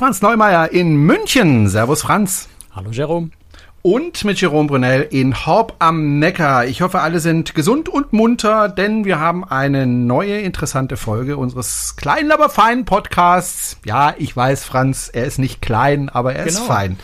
[0.00, 1.68] Franz Neumeier in München.
[1.68, 2.48] Servus Franz.
[2.74, 3.32] Hallo Jerome.
[3.82, 6.64] Und mit Jerome Brunel in Horb am Neckar.
[6.64, 11.96] Ich hoffe, alle sind gesund und munter, denn wir haben eine neue interessante Folge unseres
[11.96, 13.76] kleinen, aber feinen Podcasts.
[13.84, 16.60] Ja, ich weiß, Franz, er ist nicht klein, aber er genau.
[16.60, 16.98] ist fein.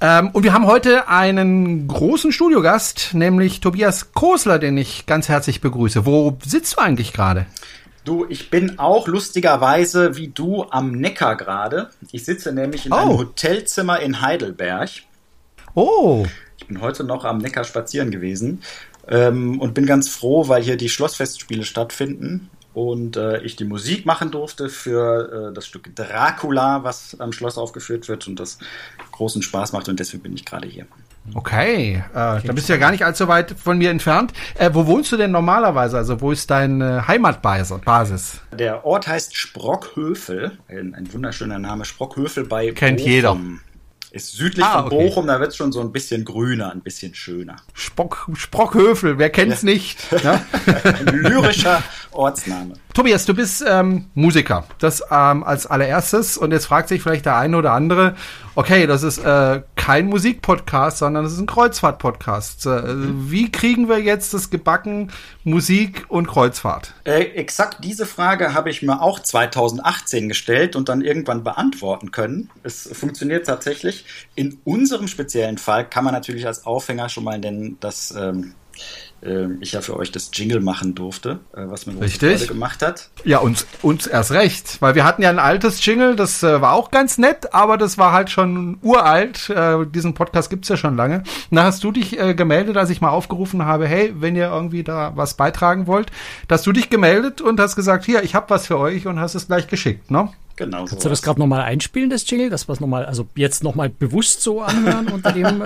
[0.00, 5.60] Ähm, und wir haben heute einen großen Studiogast, nämlich Tobias Kosler, den ich ganz herzlich
[5.60, 6.06] begrüße.
[6.06, 7.44] Wo sitzt du eigentlich gerade?
[8.04, 11.90] Du, ich bin auch lustigerweise wie du am Neckar gerade.
[12.12, 12.96] Ich sitze nämlich in oh.
[12.96, 14.90] einem Hotelzimmer in Heidelberg.
[15.74, 16.26] Oh.
[16.58, 18.62] Ich bin heute noch am Neckar spazieren gewesen
[19.08, 24.06] ähm, und bin ganz froh, weil hier die Schlossfestspiele stattfinden und äh, ich die Musik
[24.06, 28.58] machen durfte für äh, das Stück Dracula, was am Schloss aufgeführt wird und das
[29.12, 30.86] großen Spaß macht und deswegen bin ich gerade hier.
[31.34, 34.32] Okay, äh, da bist du ja gar nicht allzu weit von mir entfernt.
[34.54, 35.96] Äh, wo wohnst du denn normalerweise?
[35.96, 38.40] Also wo ist deine Heimatbasis?
[38.52, 43.10] Der Ort heißt Sprockhövel, ein, ein wunderschöner Name, Sprockhövel bei Kennt Bochum.
[43.10, 43.36] jeder.
[44.12, 45.08] Ist südlich ah, von okay.
[45.08, 47.56] Bochum, da wird es schon so ein bisschen grüner, ein bisschen schöner.
[47.74, 49.66] Spock, Sprockhövel, wer kennt's ja.
[49.66, 50.10] nicht?
[50.10, 50.40] Ne?
[50.82, 52.74] ein lyrischer Ortsname.
[53.00, 54.66] Tobias, du bist ähm, Musiker.
[54.78, 56.36] Das ähm, als allererstes.
[56.36, 58.14] Und jetzt fragt sich vielleicht der eine oder andere,
[58.56, 62.66] okay, das ist äh, kein Musikpodcast, sondern das ist ein Kreuzfahrt-Podcast.
[62.66, 62.82] Äh,
[63.30, 65.10] wie kriegen wir jetzt das gebacken
[65.44, 66.92] Musik und Kreuzfahrt?
[67.04, 72.50] Äh, exakt diese Frage habe ich mir auch 2018 gestellt und dann irgendwann beantworten können.
[72.64, 74.04] Es funktioniert tatsächlich.
[74.34, 77.40] In unserem speziellen Fall kann man natürlich als Aufhänger schon mal
[77.80, 78.54] dass ähm, ähm,
[79.60, 82.48] ich ja für euch das Jingle machen durfte, äh, was mir Richtig.
[82.48, 83.10] gemacht hat.
[83.24, 86.72] Ja, uns, uns erst recht, weil wir hatten ja ein altes Jingle, das äh, war
[86.72, 89.50] auch ganz nett, aber das war halt schon uralt.
[89.50, 91.22] Äh, diesen Podcast gibt's ja schon lange.
[91.50, 94.84] Da hast du dich äh, gemeldet, als ich mal aufgerufen habe, hey, wenn ihr irgendwie
[94.84, 96.10] da was beitragen wollt,
[96.48, 99.34] dass du dich gemeldet und hast gesagt, hier, ich habe was für euch und hast
[99.34, 100.30] es gleich geschickt, ne?
[100.60, 100.84] Genau.
[100.84, 102.50] Kannst so du das gerade nochmal einspielen, das Jingle?
[102.50, 105.62] Das was nochmal, also jetzt nochmal bewusst so anhören unter dem.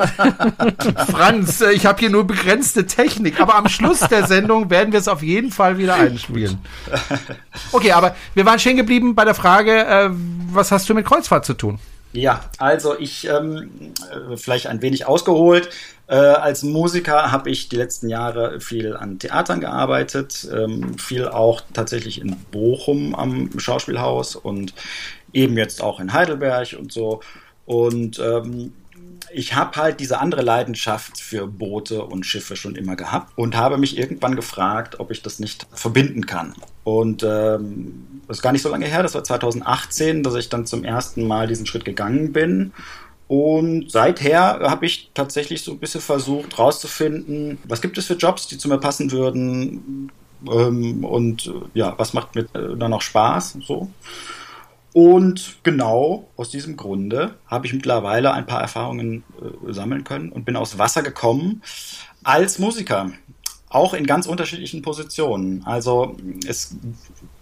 [1.10, 5.00] Franz, äh, ich habe hier nur begrenzte Technik, aber am Schluss der Sendung werden wir
[5.00, 6.58] es auf jeden Fall wieder einspielen.
[7.72, 10.10] Okay, aber wir waren stehen geblieben bei der Frage, äh,
[10.52, 11.80] was hast du mit Kreuzfahrt zu tun?
[12.14, 15.68] Ja, also ich ähm, äh, vielleicht ein wenig ausgeholt.
[16.06, 21.62] Äh, als Musiker habe ich die letzten Jahre viel an Theatern gearbeitet, ähm, viel auch
[21.72, 24.74] tatsächlich in Bochum am Schauspielhaus und
[25.32, 27.20] eben jetzt auch in Heidelberg und so.
[27.66, 28.72] Und ähm,
[29.34, 33.78] ich habe halt diese andere Leidenschaft für Boote und Schiffe schon immer gehabt und habe
[33.78, 36.54] mich irgendwann gefragt, ob ich das nicht verbinden kann.
[36.84, 40.66] Und ähm, das ist gar nicht so lange her, das war 2018, dass ich dann
[40.66, 42.72] zum ersten Mal diesen Schritt gegangen bin
[43.26, 48.46] und seither habe ich tatsächlich so ein bisschen versucht rauszufinden, was gibt es für Jobs,
[48.46, 50.10] die zu mir passen würden
[50.46, 53.90] ähm, und ja, was macht mir äh, dann noch Spaß so.
[54.94, 60.44] Und genau aus diesem Grunde habe ich mittlerweile ein paar Erfahrungen äh, sammeln können und
[60.44, 61.62] bin aus Wasser gekommen
[62.22, 63.10] als Musiker
[63.74, 65.62] auch in ganz unterschiedlichen Positionen.
[65.66, 66.76] Also es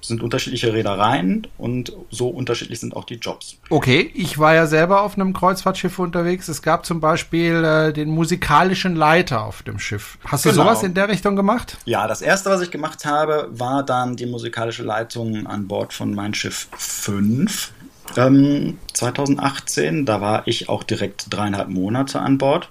[0.01, 3.57] sind unterschiedliche Reedereien und so unterschiedlich sind auch die Jobs.
[3.71, 6.49] Okay, ich war ja selber auf einem Kreuzfahrtschiff unterwegs.
[6.49, 10.19] Es gab zum Beispiel äh, den musikalischen Leiter auf dem Schiff.
[10.25, 10.65] Hast du genau.
[10.65, 11.77] sowas in der Richtung gemacht?
[11.85, 16.15] Ja, das erste, was ich gemacht habe, war dann die musikalische Leitung an Bord von
[16.15, 17.73] Mein Schiff 5.
[18.17, 22.71] Ähm, 2018, da war ich auch direkt dreieinhalb Monate an Bord.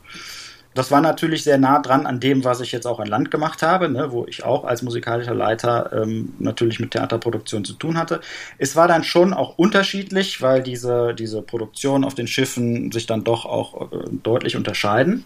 [0.73, 3.61] Das war natürlich sehr nah dran an dem, was ich jetzt auch an Land gemacht
[3.61, 8.21] habe, ne, wo ich auch als musikalischer Leiter ähm, natürlich mit Theaterproduktion zu tun hatte.
[8.57, 13.25] Es war dann schon auch unterschiedlich, weil diese, diese Produktionen auf den Schiffen sich dann
[13.25, 15.25] doch auch äh, deutlich unterscheiden.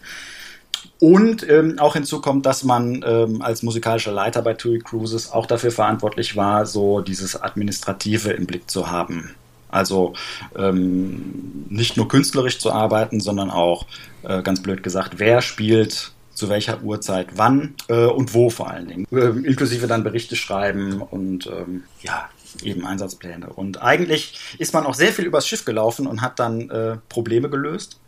[0.98, 5.46] Und ähm, auch hinzu kommt, dass man ähm, als musikalischer Leiter bei TUI Cruises auch
[5.46, 9.34] dafür verantwortlich war, so dieses Administrative im Blick zu haben.
[9.76, 10.14] Also
[10.56, 13.86] ähm, nicht nur künstlerisch zu arbeiten, sondern auch,
[14.22, 18.88] äh, ganz blöd gesagt, wer spielt zu welcher Uhrzeit wann äh, und wo vor allen
[18.88, 19.06] Dingen.
[19.10, 22.28] Äh, inklusive dann Berichte schreiben und ähm, ja,
[22.62, 23.48] eben Einsatzpläne.
[23.48, 27.48] Und eigentlich ist man auch sehr viel übers Schiff gelaufen und hat dann äh, Probleme
[27.48, 27.98] gelöst.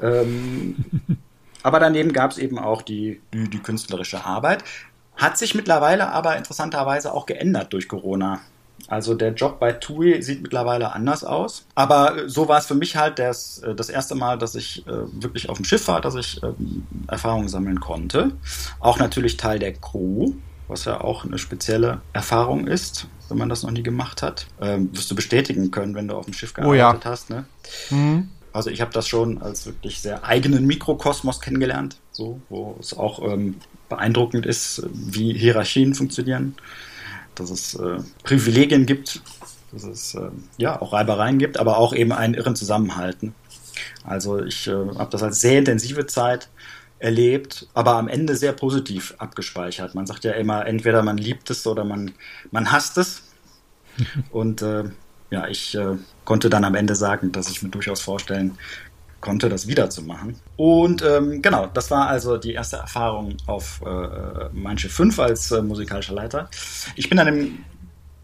[0.00, 0.76] Ähm,
[1.62, 4.64] aber daneben gab es eben auch die, die, die künstlerische Arbeit.
[5.16, 8.40] Hat sich mittlerweile aber interessanterweise auch geändert durch Corona.
[8.86, 11.66] Also der Job bei TUI sieht mittlerweile anders aus.
[11.74, 14.86] Aber äh, so war es für mich halt das, äh, das erste Mal, dass ich
[14.86, 14.90] äh,
[15.22, 18.32] wirklich auf dem Schiff war, dass ich ähm, Erfahrungen sammeln konnte.
[18.80, 20.32] Auch natürlich Teil der Crew,
[20.68, 24.46] was ja auch eine spezielle Erfahrung ist, wenn man das noch nie gemacht hat.
[24.60, 27.10] Ähm, wirst du bestätigen können, wenn du auf dem Schiff gearbeitet oh ja.
[27.10, 27.30] hast.
[27.30, 27.44] Ne?
[27.90, 28.28] Mhm.
[28.52, 33.22] Also ich habe das schon als wirklich sehr eigenen Mikrokosmos kennengelernt, so, wo es auch
[33.22, 33.56] ähm,
[33.88, 36.56] beeindruckend ist, wie Hierarchien funktionieren
[37.40, 39.20] dass es äh, Privilegien gibt,
[39.72, 43.34] dass es äh, ja auch Reibereien gibt, aber auch eben einen irren Zusammenhalten.
[44.04, 46.48] Also ich äh, habe das als sehr intensive Zeit
[46.98, 49.94] erlebt, aber am Ende sehr positiv abgespeichert.
[49.94, 52.12] Man sagt ja immer, entweder man liebt es oder man,
[52.50, 53.22] man hasst es.
[54.30, 54.84] Und äh,
[55.30, 58.58] ja, ich äh, konnte dann am Ende sagen, dass ich mir durchaus vorstellen
[59.20, 60.36] konnte, das wiederzumachen.
[60.56, 65.62] Und ähm, genau, das war also die erste Erfahrung auf äh, Schiff 5 als äh,
[65.62, 66.48] musikalischer Leiter.
[66.94, 67.58] Ich bin dann im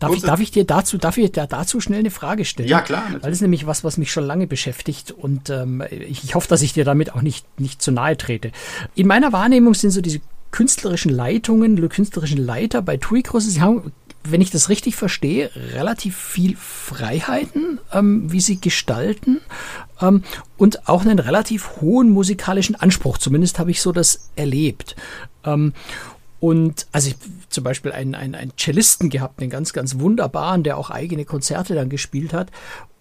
[0.01, 2.69] Darf ich, darf ich dir dazu, darf ich dir dazu schnell eine Frage stellen?
[2.69, 3.03] Ja, klar.
[3.03, 3.23] Natürlich.
[3.23, 6.49] Weil das ist nämlich was, was mich schon lange beschäftigt und ähm, ich, ich hoffe,
[6.49, 8.51] dass ich dir damit auch nicht, nicht zu nahe trete.
[8.95, 10.21] In meiner Wahrnehmung sind so diese
[10.51, 13.93] künstlerischen Leitungen, künstlerischen Leiter bei TUI Große, sie haben
[14.27, 19.41] wenn ich das richtig verstehe, relativ viel Freiheiten, ähm, wie sie gestalten
[20.01, 20.23] ähm,
[20.57, 23.19] und auch einen relativ hohen musikalischen Anspruch.
[23.19, 24.97] Zumindest habe ich so das erlebt.
[25.45, 25.75] Ähm,
[26.41, 27.17] und also ich
[27.49, 31.75] zum Beispiel einen, einen, einen Cellisten gehabt, einen ganz, ganz wunderbaren, der auch eigene Konzerte
[31.75, 32.51] dann gespielt hat.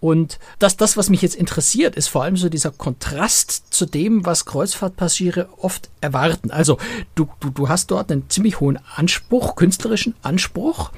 [0.04, 4.26] Und das, das, was mich jetzt interessiert, ist vor allem so dieser Kontrast zu dem,
[4.26, 6.52] was Kreuzfahrtpassagiere oft erwarten.
[6.52, 6.78] Also
[7.16, 10.92] du, du, du hast dort einen ziemlich hohen Anspruch, künstlerischen Anspruch.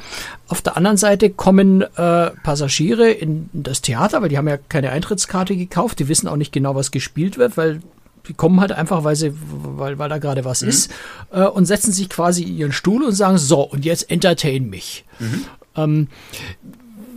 [0.48, 4.90] Auf der anderen Seite kommen äh, Passagiere in das Theater, weil die haben ja keine
[4.90, 7.82] Eintrittskarte gekauft, die wissen auch nicht genau, was gespielt wird, weil
[8.28, 10.70] die kommen halt einfach, weil sie, weil, weil da gerade was mhm.
[10.70, 10.92] ist,
[11.32, 15.06] äh, und setzen sich quasi in ihren Stuhl und sagen, so, und jetzt entertain mich.
[15.20, 15.46] Mhm.
[15.76, 16.08] Ähm,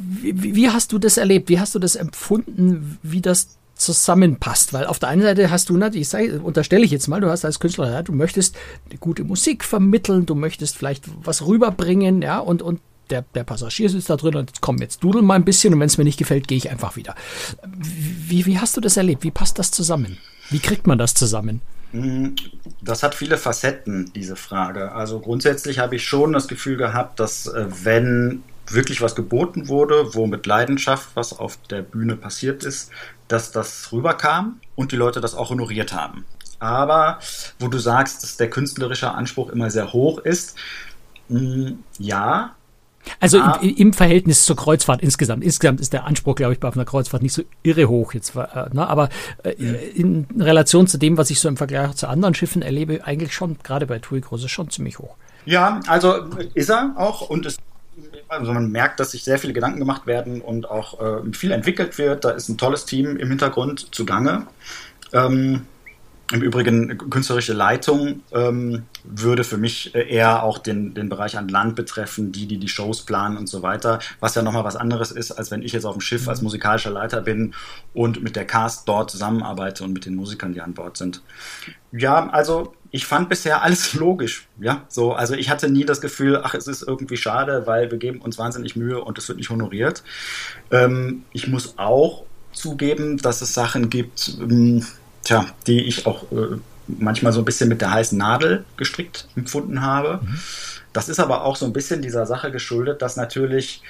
[0.09, 1.49] wie, wie, hast du das erlebt?
[1.49, 4.73] Wie hast du das empfunden, wie das zusammenpasst?
[4.73, 7.45] Weil auf der einen Seite hast du, ich sage, unterstelle ich jetzt mal, du hast
[7.45, 8.57] als Künstler, ja, du möchtest
[8.89, 13.89] eine gute Musik vermitteln, du möchtest vielleicht was rüberbringen, ja, und, und der, der Passagier
[13.89, 16.19] sitzt da drin und komm, jetzt dudel mal ein bisschen und wenn es mir nicht
[16.19, 17.15] gefällt, gehe ich einfach wieder.
[17.67, 19.25] Wie, wie hast du das erlebt?
[19.25, 20.19] Wie passt das zusammen?
[20.51, 21.61] Wie kriegt man das zusammen?
[21.93, 22.29] Mm,
[22.83, 24.93] das hat viele Facetten, diese Frage.
[24.93, 30.15] Also grundsätzlich habe ich schon das Gefühl gehabt, dass äh, wenn wirklich was geboten wurde,
[30.15, 32.91] wo mit Leidenschaft was auf der Bühne passiert ist,
[33.29, 36.25] dass das rüberkam und die Leute das auch honoriert haben.
[36.59, 37.21] Aber
[37.59, 40.57] wo du sagst, dass der künstlerische Anspruch immer sehr hoch ist,
[41.29, 42.55] mm, ja,
[43.21, 43.59] also ah.
[43.63, 45.43] im, im, Verhältnis zur Kreuzfahrt insgesamt.
[45.43, 48.35] Insgesamt ist der Anspruch, glaube ich, bei einer Kreuzfahrt nicht so irre hoch jetzt.
[48.37, 48.87] Äh, ne?
[48.87, 49.09] Aber
[49.45, 53.33] äh, in Relation zu dem, was ich so im Vergleich zu anderen Schiffen erlebe, eigentlich
[53.33, 55.17] schon, gerade bei TUI Große, schon ziemlich hoch.
[55.47, 57.57] Ja, also ist er auch und es
[58.29, 61.99] also man merkt, dass sich sehr viele Gedanken gemacht werden und auch äh, viel entwickelt
[61.99, 62.25] wird.
[62.25, 64.47] Da ist ein tolles Team im Hintergrund zugange.
[65.13, 65.67] Ähm,
[66.31, 71.49] im Übrigen, künstlerische Leitung ähm, würde für mich äh, eher auch den, den Bereich an
[71.49, 75.11] Land betreffen, die, die die Shows planen und so weiter, was ja nochmal was anderes
[75.11, 77.55] ist, als wenn ich jetzt auf dem Schiff als musikalischer Leiter bin
[77.95, 81.23] und mit der Cast dort zusammenarbeite und mit den Musikern, die an Bord sind.
[81.93, 86.41] Ja, also ich fand bisher alles logisch, ja, so, also ich hatte nie das Gefühl,
[86.43, 89.51] ach, es ist irgendwie schade, weil wir geben uns wahnsinnig Mühe und es wird nicht
[89.51, 90.03] honoriert.
[90.71, 94.85] Ähm, ich muss auch zugeben, dass es Sachen gibt, ähm,
[95.25, 96.57] tja, die ich auch äh,
[96.87, 100.21] manchmal so ein bisschen mit der heißen Nadel gestrickt empfunden habe.
[100.23, 100.39] Mhm.
[100.93, 103.83] Das ist aber auch so ein bisschen dieser Sache geschuldet, dass natürlich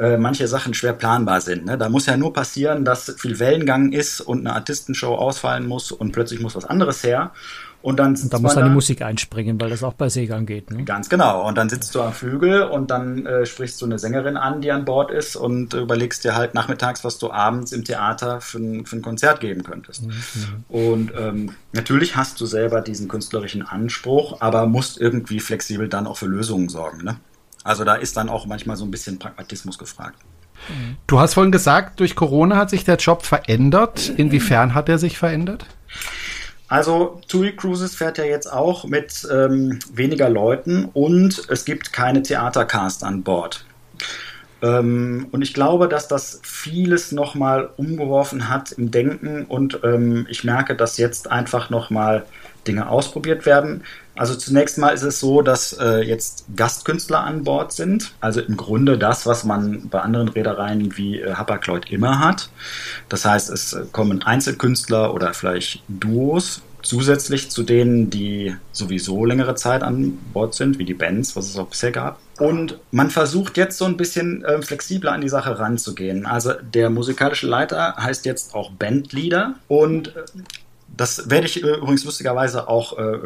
[0.00, 1.66] äh, manche Sachen schwer planbar sind.
[1.66, 1.76] Ne?
[1.76, 6.12] Da muss ja nur passieren, dass viel Wellengang ist und eine Artistenshow ausfallen muss und
[6.12, 7.32] plötzlich muss was anderes her.
[7.82, 10.70] Und dann und da muss dann die Musik einspringen, weil das auch bei Seegang geht.
[10.70, 10.84] Ne?
[10.84, 11.46] Ganz genau.
[11.46, 14.70] Und dann sitzt du am Flügel und dann äh, sprichst du eine Sängerin an, die
[14.70, 18.86] an Bord ist und überlegst dir halt nachmittags, was du abends im Theater für ein,
[18.86, 20.06] für ein Konzert geben könntest.
[20.06, 20.64] Mhm.
[20.68, 26.18] Und ähm, natürlich hast du selber diesen künstlerischen Anspruch, aber musst irgendwie flexibel dann auch
[26.18, 27.02] für Lösungen sorgen.
[27.04, 27.16] Ne?
[27.64, 30.16] Also da ist dann auch manchmal so ein bisschen Pragmatismus gefragt.
[31.06, 34.10] Du hast vorhin gesagt, durch Corona hat sich der Job verändert.
[34.16, 35.66] Inwiefern hat er sich verändert?
[36.68, 42.22] Also TUI Cruises fährt ja jetzt auch mit ähm, weniger Leuten und es gibt keine
[42.22, 43.64] Theatercast an Bord.
[44.62, 50.44] Ähm, und ich glaube, dass das vieles nochmal umgeworfen hat im Denken und ähm, ich
[50.44, 52.24] merke, dass jetzt einfach nochmal
[52.66, 53.84] Dinge ausprobiert werden.
[54.16, 58.12] Also zunächst mal ist es so, dass äh, jetzt Gastkünstler an Bord sind.
[58.20, 62.50] Also im Grunde das, was man bei anderen Reedereien wie äh, Hapag-Lloyd immer hat.
[63.08, 69.82] Das heißt, es kommen Einzelkünstler oder vielleicht Duos zusätzlich zu denen, die sowieso längere Zeit
[69.82, 72.18] an Bord sind, wie die Bands, was es auch bisher gab.
[72.38, 76.26] Und man versucht jetzt so ein bisschen äh, flexibler an die Sache ranzugehen.
[76.26, 80.24] Also der musikalische Leiter heißt jetzt auch Bandleader und äh,
[81.00, 83.18] das werde ich äh, übrigens lustigerweise auch äh,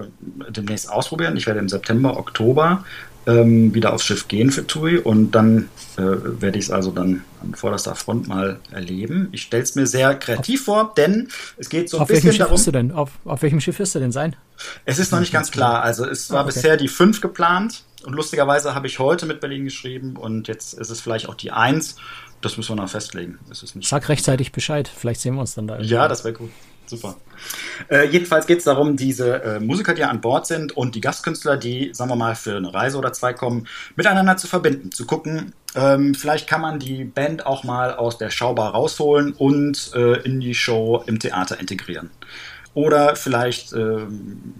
[0.48, 1.36] demnächst ausprobieren.
[1.36, 2.84] Ich werde im September, Oktober
[3.26, 7.24] ähm, wieder aufs Schiff gehen für TUI und dann äh, werde ich es also dann
[7.42, 9.28] an vorderster Front mal erleben.
[9.32, 12.26] Ich stelle es mir sehr kreativ auf, vor, denn es geht so ein auf bisschen
[12.26, 12.56] welchem Schiff darum.
[12.58, 12.92] Wirst du denn?
[12.92, 14.36] Auf, auf welchem Schiff wirst du denn sein?
[14.84, 15.82] Es ist noch nicht ganz klar.
[15.82, 16.52] Also es war ah, okay.
[16.54, 20.90] bisher die fünf geplant Und lustigerweise habe ich heute mit Berlin geschrieben und jetzt ist
[20.90, 21.96] es vielleicht auch die Eins.
[22.40, 23.38] Das müssen wir noch festlegen.
[23.80, 24.88] Sag rechtzeitig Bescheid.
[24.94, 25.80] Vielleicht sehen wir uns dann da.
[25.80, 26.50] Ja, das wäre gut.
[26.86, 27.16] Super.
[27.88, 31.56] Äh, jedenfalls geht es darum, diese äh, Musiker, die an Bord sind und die Gastkünstler,
[31.56, 35.54] die, sagen wir mal, für eine Reise oder zwei kommen, miteinander zu verbinden, zu gucken,
[35.74, 40.40] ähm, vielleicht kann man die Band auch mal aus der Schaubar rausholen und äh, in
[40.40, 42.10] die Show im Theater integrieren.
[42.74, 44.54] Oder vielleicht ähm,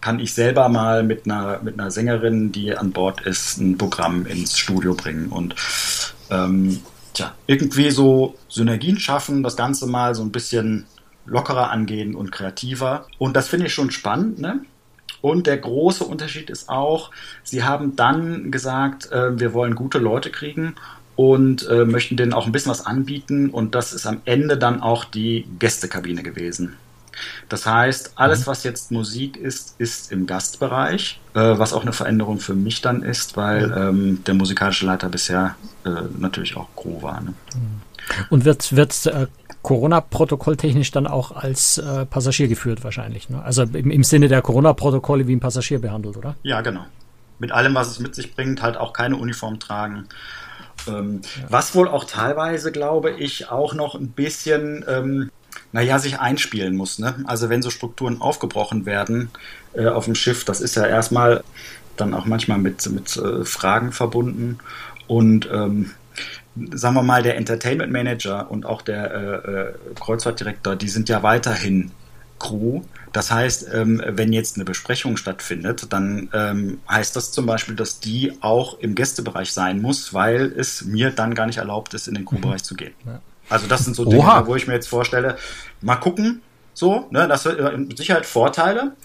[0.00, 4.26] kann ich selber mal mit einer, mit einer Sängerin, die an Bord ist, ein Programm
[4.26, 5.54] ins Studio bringen und
[6.30, 6.80] ähm,
[7.12, 10.86] tja, irgendwie so Synergien schaffen, das Ganze mal so ein bisschen
[11.26, 13.06] lockerer angehen und kreativer.
[13.18, 14.38] Und das finde ich schon spannend.
[14.38, 14.60] Ne?
[15.20, 17.10] Und der große Unterschied ist auch,
[17.42, 20.74] sie haben dann gesagt, äh, wir wollen gute Leute kriegen
[21.16, 23.50] und äh, möchten denen auch ein bisschen was anbieten.
[23.50, 26.76] Und das ist am Ende dann auch die Gästekabine gewesen.
[27.48, 28.46] Das heißt, alles, mhm.
[28.46, 33.02] was jetzt Musik ist, ist im Gastbereich, äh, was auch eine Veränderung für mich dann
[33.02, 33.76] ist, weil mhm.
[33.76, 37.20] ähm, der musikalische Leiter bisher äh, natürlich auch Crew war.
[37.20, 37.34] Ne?
[38.30, 39.26] Und wird, wird äh,
[39.62, 43.28] Corona-Protokoll-technisch dann auch als äh, Passagier geführt wahrscheinlich.
[43.28, 43.42] Ne?
[43.42, 46.36] Also im, im Sinne der Corona-Protokolle wie ein Passagier behandelt, oder?
[46.42, 46.86] Ja, genau.
[47.38, 50.08] Mit allem, was es mit sich bringt, halt auch keine Uniform tragen.
[50.88, 51.46] Ähm, ja.
[51.48, 55.30] Was wohl auch teilweise, glaube ich, auch noch ein bisschen, ähm,
[55.72, 56.98] naja, sich einspielen muss.
[56.98, 57.14] Ne?
[57.26, 59.30] Also wenn so Strukturen aufgebrochen werden
[59.74, 61.44] äh, auf dem Schiff, das ist ja erstmal
[61.96, 64.58] dann auch manchmal mit, mit äh, Fragen verbunden.
[65.06, 65.90] Und ähm,
[66.72, 71.22] sagen wir mal, der Entertainment Manager und auch der äh, äh, Kreuzfahrtdirektor, die sind ja
[71.22, 71.92] weiterhin
[72.38, 72.82] Crew.
[73.12, 78.00] Das heißt, ähm, wenn jetzt eine Besprechung stattfindet, dann ähm, heißt das zum Beispiel, dass
[78.00, 82.14] die auch im Gästebereich sein muss, weil es mir dann gar nicht erlaubt ist, in
[82.14, 82.64] den Crewbereich mhm.
[82.64, 82.94] zu gehen.
[83.06, 83.20] Ja.
[83.48, 84.46] Also das sind so Dinge, Oha.
[84.46, 85.36] wo ich mir jetzt vorstelle,
[85.80, 86.40] mal gucken,
[86.72, 88.96] so, ne, das hat äh, mit Sicherheit Vorteile.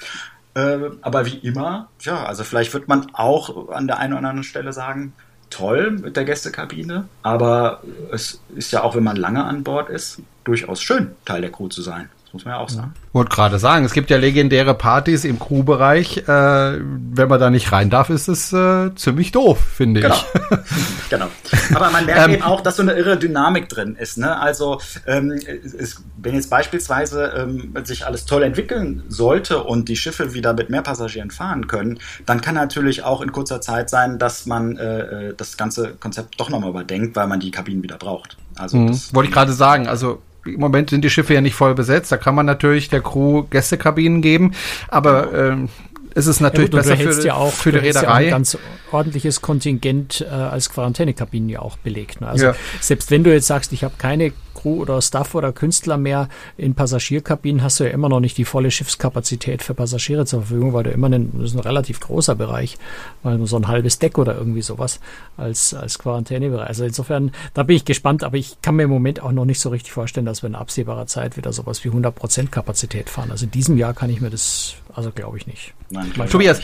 [0.54, 4.44] Äh, aber wie immer, ja, also vielleicht wird man auch an der einen oder anderen
[4.44, 5.14] Stelle sagen,
[5.50, 10.22] toll mit der Gästekabine, aber es ist ja auch, wenn man lange an Bord ist,
[10.44, 12.94] durchaus schön, Teil der Crew zu sein muss man ja auch sagen.
[13.14, 16.18] Wollte gerade sagen, es gibt ja legendäre Partys im Crewbereich.
[16.18, 20.16] Äh, wenn man da nicht rein darf, ist es äh, ziemlich doof, finde genau.
[20.16, 21.10] ich.
[21.10, 21.28] genau.
[21.74, 24.18] Aber man merkt ähm, eben auch, dass so eine irre Dynamik drin ist.
[24.18, 24.38] Ne?
[24.38, 30.34] Also ähm, es, wenn jetzt beispielsweise ähm, sich alles toll entwickeln sollte und die Schiffe
[30.34, 34.46] wieder mit mehr Passagieren fahren können, dann kann natürlich auch in kurzer Zeit sein, dass
[34.46, 38.36] man äh, äh das ganze Konzept doch nochmal überdenkt, weil man die Kabinen wieder braucht.
[38.58, 39.00] Also mhm.
[39.14, 39.88] wollte ich gerade sagen.
[39.88, 42.12] Also im Moment sind die Schiffe ja nicht voll besetzt.
[42.12, 44.54] Da kann man natürlich der Crew Gästekabinen geben,
[44.88, 45.70] aber ähm,
[46.16, 48.22] es ist natürlich ja gut, besser für, ja auch, für die Reederei.
[48.22, 48.58] Ja ein ganz
[48.92, 52.22] ordentliches Kontingent äh, als Quarantänekabinen ja auch belegt.
[52.22, 52.28] Ne?
[52.28, 52.56] Also ja.
[52.80, 56.74] selbst wenn du jetzt sagst, ich habe keine Crew oder Staff oder Künstler mehr in
[56.74, 60.84] Passagierkabinen, hast du ja immer noch nicht die volle Schiffskapazität für Passagiere zur Verfügung, weil
[60.84, 62.78] du immer einen, das ist ein relativ großer Bereich,
[63.22, 65.00] weil nur so ein halbes Deck oder irgendwie sowas
[65.38, 66.68] als, als Quarantänebereich.
[66.68, 69.60] Also insofern, da bin ich gespannt, aber ich kann mir im Moment auch noch nicht
[69.60, 73.30] so richtig vorstellen, dass wir in absehbarer Zeit wieder sowas wie 100% Kapazität fahren.
[73.32, 75.74] Also in diesem Jahr kann ich mir das, also glaube ich nicht.
[75.90, 76.62] Nein, Tobias,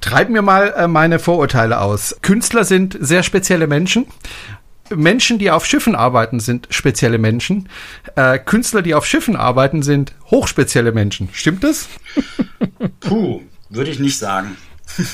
[0.00, 2.16] treib mir mal äh, meine Vorurteile aus.
[2.22, 4.06] Künstler sind sehr spezielle Menschen.
[4.94, 7.68] Menschen, die auf Schiffen arbeiten, sind spezielle Menschen.
[8.16, 11.28] Äh, Künstler, die auf Schiffen arbeiten, sind hochspezielle Menschen.
[11.32, 11.88] Stimmt das?
[13.00, 14.56] Puh, würde ich nicht sagen.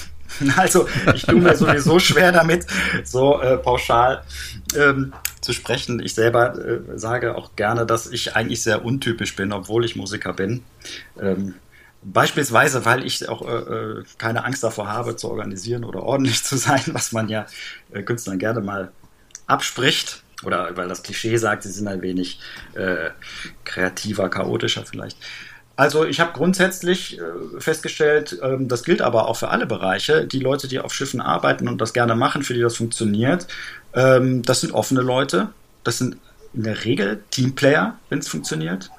[0.55, 2.67] Also, ich tue mir sowieso schwer damit,
[3.05, 4.23] so äh, pauschal
[4.77, 5.99] ähm, zu sprechen.
[5.99, 10.35] Ich selber äh, sage auch gerne, dass ich eigentlich sehr untypisch bin, obwohl ich Musiker
[10.35, 10.63] bin.
[11.19, 11.55] Ähm,
[12.13, 16.57] Beispielsweise, weil ich auch äh, äh, keine Angst davor habe, zu organisieren oder ordentlich zu
[16.57, 17.47] sein, was man ja
[17.93, 18.93] äh, Künstlern gerne mal
[19.47, 20.23] abspricht.
[20.45, 22.41] Oder weil das Klischee sagt, sie sind ein wenig
[22.75, 23.11] äh,
[23.65, 25.17] kreativer, chaotischer vielleicht.
[25.77, 30.27] Also ich habe grundsätzlich äh, festgestellt, ähm, das gilt aber auch für alle Bereiche.
[30.27, 33.47] Die Leute, die auf Schiffen arbeiten und das gerne machen, für die das funktioniert,
[33.95, 35.49] ähm, das sind offene Leute.
[35.85, 36.17] Das sind
[36.55, 38.91] in der Regel Teamplayer, wenn es funktioniert.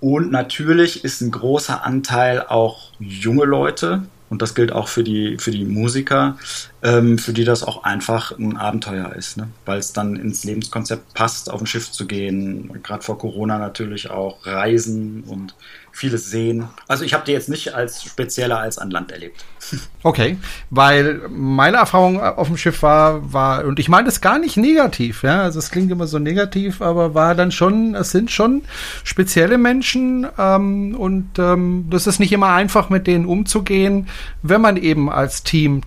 [0.00, 5.36] Und natürlich ist ein großer Anteil auch junge Leute, und das gilt auch für die,
[5.38, 6.38] für die Musiker,
[6.82, 9.48] ähm, für die das auch einfach ein Abenteuer ist, ne?
[9.66, 12.82] weil es dann ins Lebenskonzept passt, auf ein Schiff zu gehen.
[12.82, 15.54] Gerade vor Corona natürlich auch Reisen und
[15.92, 16.68] vieles sehen.
[16.88, 19.44] Also ich habe die jetzt nicht als spezieller als an Land erlebt.
[20.02, 20.38] Okay,
[20.70, 25.22] weil meine Erfahrung auf dem Schiff war, war, und ich meine das gar nicht negativ,
[25.22, 28.62] ja, also es klingt immer so negativ, aber war dann schon, es sind schon
[29.04, 34.08] spezielle Menschen ähm, und ähm, das ist nicht immer einfach, mit denen umzugehen,
[34.42, 35.86] wenn man eben als Team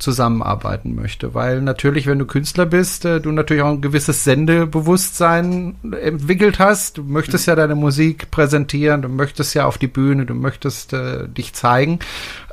[0.83, 5.75] zusammenarbeiten möchte, weil natürlich, wenn du Künstler bist, äh, du natürlich auch ein gewisses Sendebewusstsein
[6.01, 7.51] entwickelt hast, du möchtest mhm.
[7.51, 11.99] ja deine Musik präsentieren, du möchtest ja auf die Bühne, du möchtest äh, dich zeigen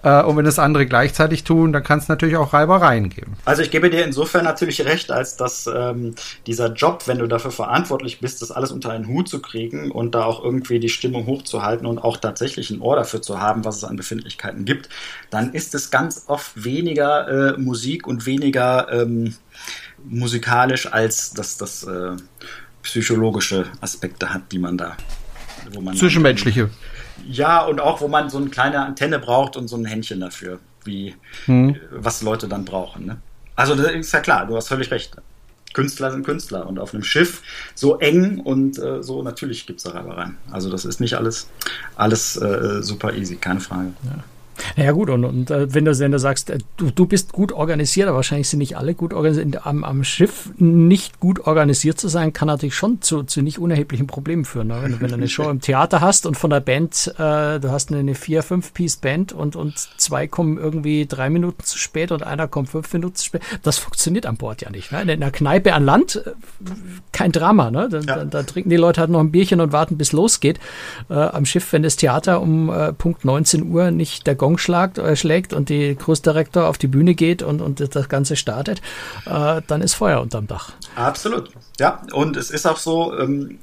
[0.03, 3.37] Äh, und wenn das andere gleichzeitig tun, dann kann es natürlich auch Reibereien geben.
[3.45, 6.15] Also ich gebe dir insofern natürlich recht, als dass ähm,
[6.47, 10.15] dieser Job, wenn du dafür verantwortlich bist, das alles unter einen Hut zu kriegen und
[10.15, 13.77] da auch irgendwie die Stimmung hochzuhalten und auch tatsächlich ein Ohr dafür zu haben, was
[13.77, 14.89] es an Befindlichkeiten gibt,
[15.31, 19.35] dann ist es ganz oft weniger äh, Musik und weniger ähm,
[20.05, 22.17] musikalisch, als dass das äh,
[22.83, 24.97] psychologische Aspekte hat, die man da,
[25.73, 26.71] wo man zwischenmenschliche.
[27.29, 30.59] Ja, und auch wo man so eine kleine Antenne braucht und so ein Händchen dafür,
[30.85, 31.15] wie
[31.47, 31.77] hm.
[31.91, 33.07] was Leute dann brauchen.
[33.07, 33.17] Ne?
[33.57, 35.17] Also das ist ja klar, du hast völlig recht.
[35.73, 37.43] Künstler sind Künstler und auf einem Schiff
[37.77, 40.37] so eng und äh, so natürlich gibt es da Reibereien.
[40.51, 41.49] Also das ist nicht alles
[41.95, 43.93] alles äh, super easy, keine Frage.
[44.03, 44.25] Ja.
[44.77, 47.53] Ja gut, und, und äh, wenn, du, wenn du sagst, äh, du, du bist gut
[47.53, 52.09] organisiert, aber wahrscheinlich sind nicht alle gut organisiert, am, am Schiff nicht gut organisiert zu
[52.09, 54.69] sein, kann natürlich schon zu, zu nicht unerheblichen Problemen führen.
[54.69, 54.79] Ne?
[54.83, 57.93] Wenn, wenn du eine Show im Theater hast und von der Band, äh, du hast
[57.93, 62.23] eine vier, fünf Piece Band und, und zwei kommen irgendwie drei Minuten zu spät und
[62.23, 64.93] einer kommt fünf Minuten zu spät, das funktioniert an Bord ja nicht.
[64.93, 65.03] Ne?
[65.03, 66.31] In einer Kneipe an Land, äh,
[67.13, 67.71] kein Drama.
[67.71, 67.89] Ne?
[67.91, 68.17] Da, ja.
[68.17, 70.59] da, da, trinken die Leute halt noch ein Bierchen und warten, bis losgeht.
[71.09, 74.99] Äh, am Schiff, wenn das Theater um äh, Punkt 19 Uhr nicht der Gong schlagt,
[74.99, 78.81] äh, schlägt und die Großdirektor auf die Bühne geht und, und das Ganze startet,
[79.27, 80.73] äh, dann ist Feuer unterm Dach.
[80.95, 81.51] Absolut.
[81.79, 83.59] Ja, und es ist auch so, ähm,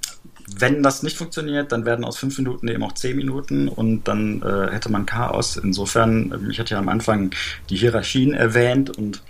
[0.55, 4.41] wenn das nicht funktioniert, dann werden aus fünf Minuten eben auch zehn Minuten und dann
[4.41, 5.57] äh, hätte man Chaos.
[5.57, 7.31] Insofern, ähm, ich hatte ja am Anfang
[7.69, 9.21] die Hierarchien erwähnt und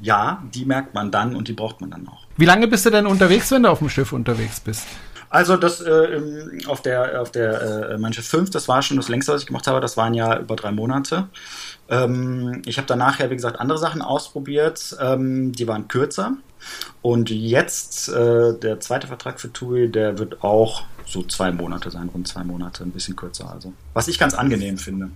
[0.00, 2.26] ja, die merkt man dann und die braucht man dann auch.
[2.36, 4.86] Wie lange bist du denn unterwegs, wenn du auf dem Schiff unterwegs bist?
[5.32, 6.20] Also das äh,
[6.66, 9.66] auf der auf der äh, Mannschaft 5, das war schon das längste, was ich gemacht
[9.66, 9.80] habe.
[9.80, 11.26] Das waren ja über drei Monate.
[11.88, 14.94] Ähm, ich habe dann nachher, wie gesagt, andere Sachen ausprobiert.
[15.00, 16.34] Ähm, die waren kürzer.
[17.00, 22.10] Und jetzt äh, der zweite Vertrag für TUI, der wird auch so zwei Monate sein,
[22.10, 23.50] rund zwei Monate, ein bisschen kürzer.
[23.50, 25.12] Also was ich ganz angenehm finde.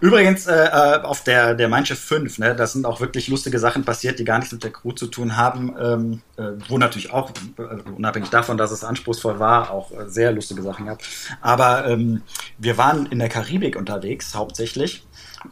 [0.00, 3.58] Übrigens, äh, äh, auf der, der Mein Schiff 5, ne, da sind auch wirklich lustige
[3.58, 7.12] Sachen passiert, die gar nichts mit der Crew zu tun haben, ähm, äh, wo natürlich
[7.12, 11.02] auch, äh, unabhängig davon, dass es anspruchsvoll war, auch äh, sehr lustige Sachen gab.
[11.40, 12.22] Aber ähm,
[12.58, 15.04] wir waren in der Karibik unterwegs, hauptsächlich.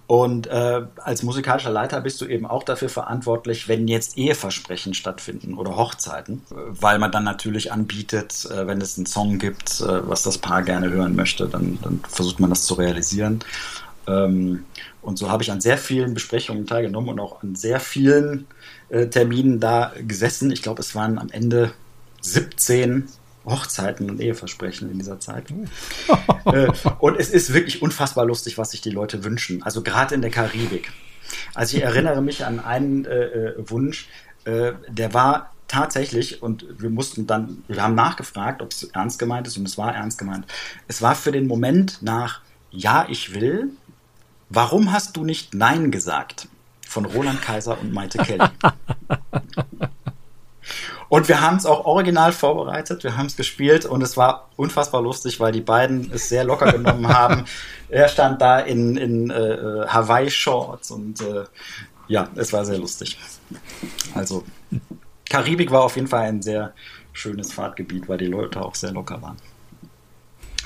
[0.09, 5.55] Und äh, als musikalischer Leiter bist du eben auch dafür verantwortlich, wenn jetzt Eheversprechen stattfinden
[5.55, 10.39] oder Hochzeiten, weil man dann natürlich anbietet, äh, wenn es einen Song gibt, was das
[10.39, 13.41] Paar gerne hören möchte, dann, dann versucht man das zu realisieren.
[14.07, 14.64] Ähm,
[15.03, 18.47] und so habe ich an sehr vielen Besprechungen teilgenommen und auch an sehr vielen
[18.88, 20.51] äh, Terminen da gesessen.
[20.51, 21.73] Ich glaube, es waren am Ende
[22.23, 23.09] 17
[23.45, 25.45] Hochzeiten und Eheversprechen in dieser Zeit.
[26.47, 29.62] äh, und es ist wirklich unfassbar lustig, was sich die Leute wünschen.
[29.62, 30.92] Also gerade in der Karibik.
[31.55, 34.09] Also ich erinnere mich an einen äh, äh Wunsch,
[34.45, 39.47] äh, der war tatsächlich, und wir mussten dann, wir haben nachgefragt, ob es ernst gemeint
[39.47, 40.47] ist, und es war ernst gemeint.
[40.88, 42.40] Es war für den Moment nach
[42.71, 43.71] Ja, ich will,
[44.49, 46.49] Warum hast du nicht Nein gesagt?
[46.87, 48.49] Von Roland Kaiser und Maite Kelly.
[51.09, 55.03] Und wir haben es auch original vorbereitet, wir haben es gespielt und es war unfassbar
[55.03, 57.45] lustig, weil die beiden es sehr locker genommen haben.
[57.89, 61.45] Er stand da in, in äh, Hawaii-Shorts und äh,
[62.09, 63.19] ja, es war sehr lustig.
[64.15, 64.45] Also,
[65.29, 66.73] Karibik war auf jeden Fall ein sehr
[67.13, 69.37] schönes Fahrtgebiet, weil die Leute auch sehr locker waren.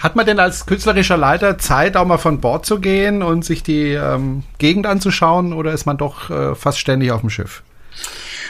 [0.01, 3.63] Hat man denn als künstlerischer Leiter Zeit, auch mal von Bord zu gehen und sich
[3.63, 7.63] die ähm, Gegend anzuschauen oder ist man doch äh, fast ständig auf dem Schiff?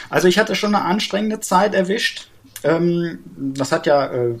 [0.09, 2.29] Also ich hatte schon eine anstrengende Zeit erwischt.
[2.63, 4.37] Ähm, das hat ja äh,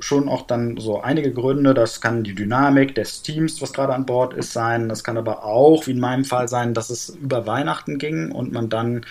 [0.00, 1.74] schon auch dann so einige Gründe.
[1.74, 4.88] Das kann die Dynamik des Teams, was gerade an Bord ist, sein.
[4.88, 8.52] Das kann aber auch, wie in meinem Fall, sein, dass es über Weihnachten ging und
[8.52, 9.04] man dann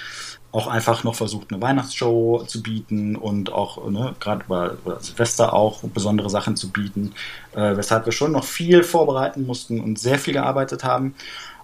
[0.52, 5.84] auch einfach noch versucht, eine Weihnachtsshow zu bieten und auch ne, gerade bei Silvester auch
[5.84, 7.14] besondere Sachen zu bieten,
[7.54, 11.16] äh, weshalb wir schon noch viel vorbereiten mussten und sehr viel gearbeitet haben.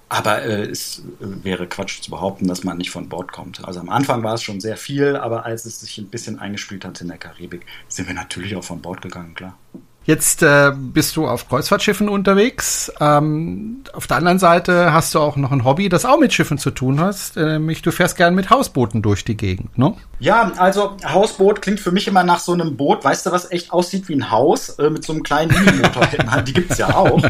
[0.10, 3.66] Aber äh, es äh, wäre Quatsch zu behaupten, dass man nicht von Bord kommt.
[3.66, 6.86] Also am Anfang war es schon sehr viel, aber als es sich ein bisschen eingespielt
[6.86, 9.58] hat in der Karibik, sind wir natürlich auch von Bord gegangen, klar.
[10.06, 12.92] Jetzt äh, bist du auf Kreuzfahrtschiffen unterwegs.
[13.00, 16.58] Ähm, auf der anderen Seite hast du auch noch ein Hobby, das auch mit Schiffen
[16.58, 17.38] zu tun hast.
[17.38, 19.94] Nämlich du fährst gern mit Hausbooten durch die Gegend, ne?
[20.20, 23.72] Ja, also Hausboot klingt für mich immer nach so einem Boot, weißt du, was echt
[23.72, 26.08] aussieht wie ein Haus äh, mit so einem kleinen Minimotor.
[26.48, 27.22] die gibt's ja auch.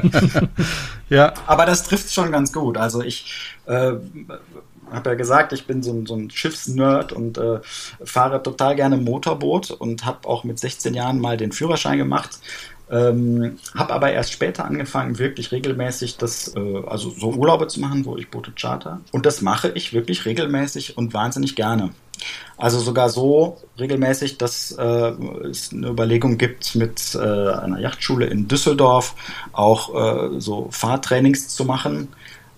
[1.09, 1.33] ja.
[1.45, 2.77] Aber das trifft schon ganz gut.
[2.77, 3.93] Also ich äh,
[4.93, 7.59] habe ja gesagt, ich bin so ein, so ein Schiffsnerd und äh,
[8.03, 12.39] fahre total gerne Motorboot und habe auch mit 16 Jahren mal den Führerschein gemacht.
[12.91, 18.05] Ähm, habe aber erst später angefangen, wirklich regelmäßig das, äh, also so Urlaube zu machen,
[18.05, 19.01] wo ich Boote charter.
[19.11, 21.91] Und das mache ich wirklich regelmäßig und wahnsinnig gerne.
[22.57, 25.11] Also sogar so regelmäßig, dass äh,
[25.49, 29.15] es eine Überlegung gibt, mit äh, einer Yachtschule in Düsseldorf
[29.53, 32.09] auch äh, so Fahrtrainings zu machen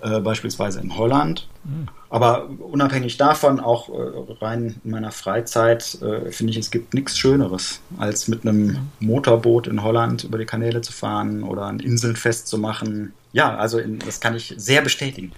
[0.02, 1.48] äh, beispielsweise in Holland.
[1.64, 1.88] Mhm.
[2.16, 7.18] Aber unabhängig davon, auch äh, rein in meiner Freizeit, äh, finde ich, es gibt nichts
[7.18, 12.16] Schöneres, als mit einem Motorboot in Holland über die Kanäle zu fahren oder an Inseln
[12.16, 13.12] festzumachen.
[13.34, 15.34] Ja, also in, das kann ich sehr bestätigen.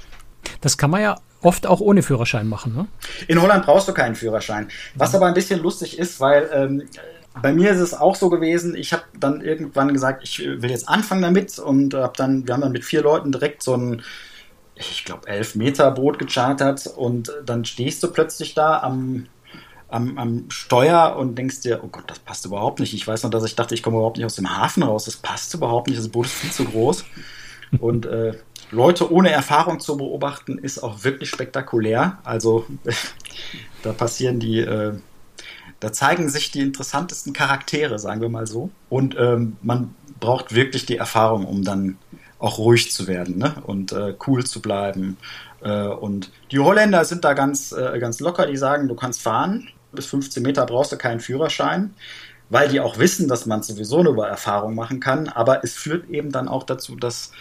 [0.62, 2.88] Das kann man ja oft auch ohne Führerschein machen, ne?
[3.28, 4.68] In Holland brauchst du keinen Führerschein.
[4.94, 6.84] Was aber ein bisschen lustig ist, weil ähm,
[7.42, 10.88] bei mir ist es auch so gewesen, ich habe dann irgendwann gesagt, ich will jetzt
[10.88, 14.04] anfangen damit und hab dann, wir haben dann mit vier Leuten direkt so ein,
[14.80, 19.28] ich glaube, elf Meter Boot gechartert und dann stehst du plötzlich da am,
[19.90, 22.94] am, am Steuer und denkst dir, oh Gott, das passt überhaupt nicht.
[22.94, 25.06] Ich weiß noch, dass ich dachte, ich komme überhaupt nicht aus dem Hafen raus.
[25.06, 26.00] Das passt überhaupt nicht.
[26.00, 27.06] Das Boot ist viel zu groß.
[27.80, 28.34] Und äh,
[28.72, 32.20] Leute ohne Erfahrung zu beobachten, ist auch wirklich spektakulär.
[32.24, 32.66] Also
[33.84, 34.94] da passieren die, äh,
[35.80, 38.70] da zeigen sich die interessantesten Charaktere, sagen wir mal so.
[38.90, 41.98] Und ähm, man braucht wirklich die Erfahrung, um dann
[42.40, 43.56] auch ruhig zu werden ne?
[43.66, 45.18] und äh, cool zu bleiben.
[45.62, 49.70] Äh, und die Holländer sind da ganz, äh, ganz locker, die sagen, du kannst fahren,
[49.92, 51.94] bis 15 Meter brauchst du keinen Führerschein,
[52.50, 55.28] weil die auch wissen, dass man sowieso eine Erfahrung machen kann.
[55.28, 57.32] Aber es führt eben dann auch dazu, dass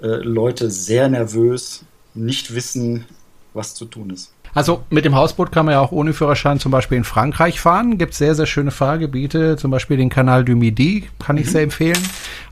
[0.00, 1.84] äh, Leute sehr nervös
[2.14, 3.04] nicht wissen,
[3.52, 4.32] was zu tun ist.
[4.54, 7.98] Also mit dem Hausboot kann man ja auch ohne Führerschein zum Beispiel in Frankreich fahren.
[7.98, 11.50] Gibt sehr, sehr schöne Fahrgebiete, zum Beispiel den Canal du Midi, kann ich mhm.
[11.50, 12.02] sehr empfehlen.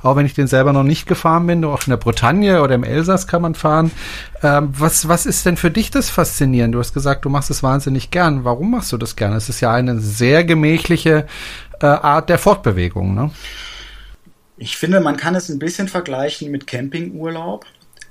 [0.03, 2.85] Auch wenn ich den selber noch nicht gefahren bin, auch in der Bretagne oder im
[2.85, 3.91] Elsass kann man fahren.
[4.43, 6.77] Ähm, was, was ist denn für dich das Faszinierende?
[6.77, 8.45] Du hast gesagt, du machst es wahnsinnig gern.
[8.45, 9.33] Warum machst du das gern?
[9.33, 11.27] Es ist ja eine sehr gemächliche
[11.81, 13.31] äh, Art der Fortbewegung, ne?
[14.59, 17.67] Ich finde, man kann es ein bisschen vergleichen mit Campingurlaub,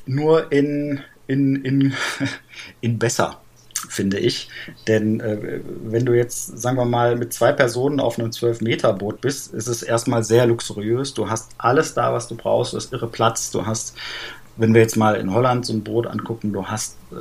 [0.06, 1.94] nur in, in, in,
[2.82, 3.42] in besser
[3.90, 4.50] finde ich.
[4.88, 9.54] Denn äh, wenn du jetzt, sagen wir mal, mit zwei Personen auf einem 12-Meter-Boot bist,
[9.54, 11.14] ist es erstmal sehr luxuriös.
[11.14, 12.74] Du hast alles da, was du brauchst.
[12.74, 13.52] Du hast irre Platz.
[13.52, 13.96] Du hast,
[14.58, 17.16] wenn wir jetzt mal in Holland so ein Boot angucken, du hast äh,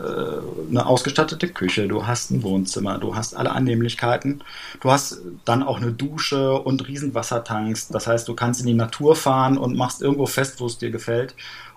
[0.71, 4.43] eine ausgestattete Küche, du hast ein Wohnzimmer, du hast alle Annehmlichkeiten.
[4.81, 7.89] Du hast dann auch eine Dusche und Riesenwassertanks.
[7.89, 10.91] Das heißt, du kannst in die Natur fahren und machst irgendwo fest, wo es dir
[10.91, 11.35] gefällt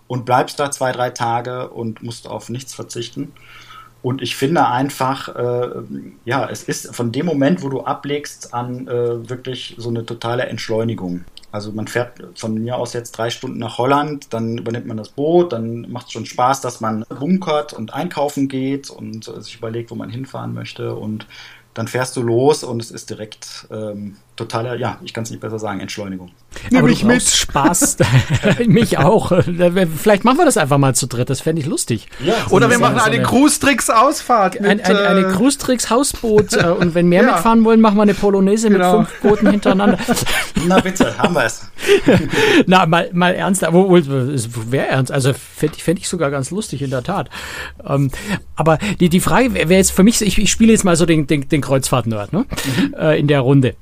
[0.08, 3.34] und bleibst da zwei, drei Tage und musst auf nichts verzichten.
[4.02, 5.70] Und ich finde einfach, äh,
[6.26, 10.46] ja, es ist von dem Moment, wo du ablegst, an äh, wirklich so eine totale
[10.46, 11.26] Entschleunigung.
[11.52, 15.10] Also man fährt von mir aus jetzt drei Stunden nach Holland, dann übernimmt man das
[15.10, 19.56] Boot, dann macht es schon Spaß, dass man bunkert und einkaufen geht und äh, sich
[19.56, 20.96] überlegt, wo man hinfahren möchte.
[20.96, 21.26] Und
[21.74, 25.42] dann fährst du los und es ist direkt ähm, totale, ja, ich kann es nicht
[25.42, 26.32] besser sagen, Entschleunigung.
[26.72, 27.24] Nimm mich mit.
[27.24, 27.98] Spaß.
[28.68, 29.32] mich auch.
[30.02, 31.30] Vielleicht machen wir das einfach mal zu dritt.
[31.30, 32.08] Das fände ich lustig.
[32.24, 34.60] Ja, Oder wir machen eine Cruise-Tricks-Ausfahrt.
[34.60, 36.38] Ein, ein, eine äh, Cruise-Tricks-Hausboot.
[36.58, 37.34] Äh, und wenn mehr ja.
[37.34, 39.00] mitfahren wollen, machen wir eine Polonaise genau.
[39.00, 39.98] mit fünf Booten hintereinander.
[40.66, 41.70] Na bitte, haben wir es.
[42.66, 43.64] Na, mal, mal ernst.
[43.64, 45.12] Aber wäre ernst.
[45.12, 47.30] Also fände ich, fänd ich sogar ganz lustig, in der Tat.
[47.86, 48.12] Ähm,
[48.56, 51.28] aber die, die Frage wäre jetzt für mich, ich, ich spiele jetzt mal so den,
[51.28, 52.46] den, den Kreuzfahrt-Nerd ne?
[52.78, 52.96] Mhm.
[52.98, 53.76] Äh, in der Runde.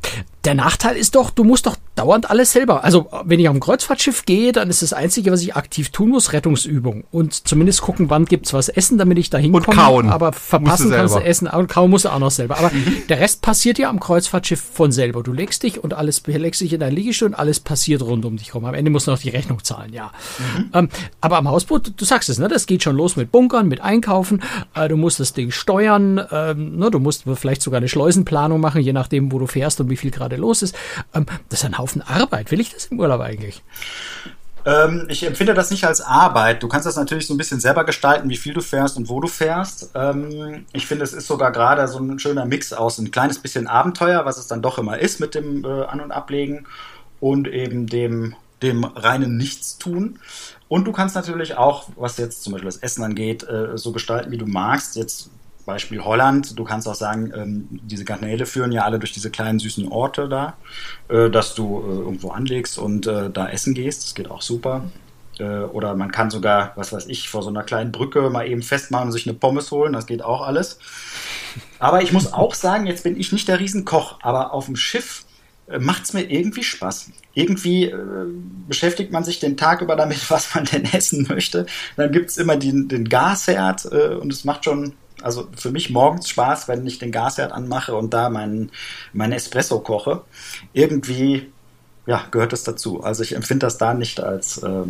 [0.45, 2.84] Der Nachteil ist doch, du musst doch dauernd alles selber.
[2.84, 6.10] Also, wenn ich auf ein Kreuzfahrtschiff gehe, dann ist das Einzige, was ich aktiv tun
[6.10, 7.05] muss, Rettungsübung.
[7.12, 9.65] Und zumindest gucken, wann gibt's was essen, damit ich da hinkomme.
[9.65, 10.10] Und kauen.
[10.10, 11.47] Aber verpassen kannst du essen.
[11.47, 12.58] Und kauen musst du auch noch selber.
[12.58, 12.71] Aber
[13.10, 15.23] der Rest passiert ja am Kreuzfahrtschiff von selber.
[15.23, 18.38] Du legst dich und alles, legst dich in dein Liegestuhl und alles passiert rund um
[18.38, 18.65] dich rum.
[18.65, 20.12] Am Ende musst du noch die Rechnung zahlen, ja.
[20.58, 20.69] Mhm.
[20.73, 20.89] Ähm,
[21.21, 24.43] aber am Hausboot, du sagst es, ne, das geht schon los mit Bunkern, mit Einkaufen.
[24.75, 26.21] Äh, du musst das Ding steuern.
[26.31, 29.89] Ähm, ne, du musst vielleicht sogar eine Schleusenplanung machen, je nachdem, wo du fährst und
[29.89, 30.76] wie viel gerade los ist.
[31.13, 32.52] Ähm, das ist ein Haufen Arbeit.
[32.52, 33.62] Will ich das im Urlaub eigentlich?
[34.65, 36.63] Ähm, ich empfinde das nicht als Arbeit.
[36.63, 39.19] Du kannst das natürlich so ein bisschen selber gestalten, wie viel du fährst und wo
[39.19, 39.91] du fährst.
[39.93, 43.67] Ähm, ich finde, es ist sogar gerade so ein schöner Mix aus ein kleines bisschen
[43.67, 46.65] Abenteuer, was es dann doch immer ist mit dem äh, An- und Ablegen
[47.19, 50.19] und eben dem, dem reinen Nichtstun.
[50.67, 54.32] Und du kannst natürlich auch, was jetzt zum Beispiel das Essen angeht, äh, so gestalten,
[54.32, 54.95] wie du magst.
[54.95, 55.30] Jetzt
[55.65, 56.58] Beispiel Holland.
[56.58, 60.30] Du kannst auch sagen, ähm, diese Kanäle führen ja alle durch diese kleinen süßen Orte
[60.30, 60.58] da,
[61.10, 64.04] äh, dass du äh, irgendwo anlegst und äh, da essen gehst.
[64.04, 64.86] Das geht auch super.
[65.39, 68.62] Äh, oder man kann sogar, was weiß ich, vor so einer kleinen Brücke mal eben
[68.62, 69.93] festmachen und sich eine Pommes holen.
[69.93, 70.80] Das geht auch alles.
[71.80, 75.25] Aber ich muss auch sagen, jetzt bin ich nicht der Riesenkoch, aber auf dem Schiff
[75.67, 77.12] äh, macht es mir irgendwie Spaß.
[77.34, 77.97] Irgendwie äh,
[78.67, 81.65] beschäftigt man sich den Tag über damit, was man denn essen möchte.
[81.95, 84.93] Dann gibt es immer den, den Gasherd äh, und es macht schon
[85.26, 88.72] also für mich morgens Spaß, wenn ich den Gasherd anmache und da meinen
[89.12, 90.22] mein Espresso koche.
[90.72, 91.48] Irgendwie
[92.06, 93.04] ja, gehört es dazu.
[93.04, 94.84] Also ich empfinde das da nicht als, äh,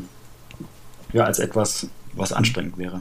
[1.14, 3.00] ja, als etwas, was anstrengend wäre.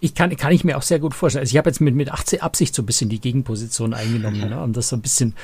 [0.00, 1.42] Ich kann, kann ich mir auch sehr gut vorstellen.
[1.42, 4.62] Also ich habe jetzt mit, mit 18 Absicht so ein bisschen die Gegenposition eingenommen, ne,
[4.62, 5.34] um das so ein bisschen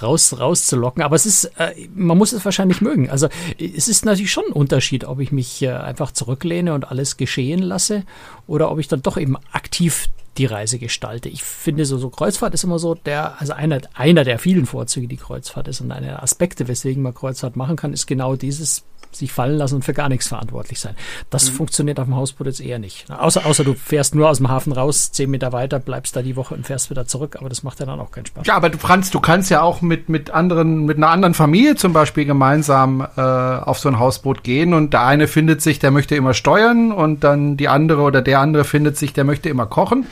[0.00, 1.02] raus, rauszulocken.
[1.02, 3.10] Aber es ist, äh, man muss es wahrscheinlich mögen.
[3.10, 7.16] Also es ist natürlich schon ein Unterschied, ob ich mich äh, einfach zurücklehne und alles
[7.16, 8.04] geschehen lasse
[8.46, 11.28] oder ob ich dann doch eben aktiv die Reise gestalte.
[11.28, 15.08] Ich finde so, so Kreuzfahrt ist immer so der, also einer, einer der vielen Vorzüge,
[15.08, 18.84] die Kreuzfahrt ist und einer der Aspekte, weswegen man Kreuzfahrt machen kann, ist genau dieses
[19.16, 20.94] sich fallen lassen und für gar nichts verantwortlich sein.
[21.30, 21.56] Das mhm.
[21.56, 23.10] funktioniert auf dem Hausboot jetzt eher nicht.
[23.10, 26.36] Außer, außer du fährst nur aus dem Hafen raus, zehn Meter weiter, bleibst da die
[26.36, 28.46] Woche und fährst wieder zurück, aber das macht ja dann auch keinen Spaß.
[28.46, 31.76] Ja, aber du Franz, du kannst ja auch mit, mit anderen, mit einer anderen Familie
[31.76, 35.90] zum Beispiel gemeinsam äh, auf so ein Hausboot gehen und der eine findet sich, der
[35.90, 39.66] möchte immer steuern und dann die andere oder der andere findet sich, der möchte immer
[39.66, 40.06] kochen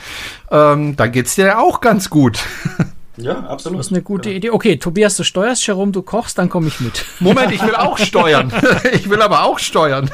[0.51, 2.39] ähm, da geht's dir ja auch ganz gut.
[3.17, 3.79] Ja, absolut.
[3.79, 4.37] Das ist eine gute ja.
[4.37, 4.49] Idee.
[4.51, 7.05] Okay, Tobias, du steuerst, Jerome, du kochst, dann komme ich mit.
[7.19, 8.51] Moment, ich will auch steuern.
[8.93, 10.09] ich will aber auch steuern.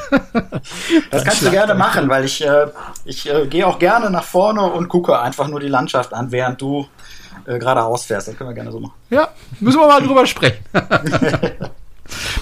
[1.10, 2.66] Das kannst du gerne machen, weil ich, äh,
[3.04, 6.60] ich äh, gehe auch gerne nach vorne und gucke einfach nur die Landschaft an, während
[6.60, 6.86] du
[7.46, 8.28] äh, geradeaus fährst.
[8.28, 8.94] Das können wir gerne so machen.
[9.10, 9.28] Ja,
[9.60, 10.58] müssen wir mal drüber sprechen.